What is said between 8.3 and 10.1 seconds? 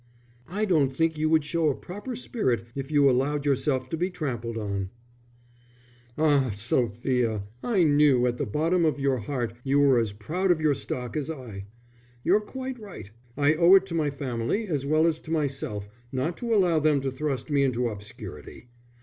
the bottom of your heart you were